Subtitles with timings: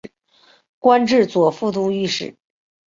[0.79, 2.35] 官至左副都御史。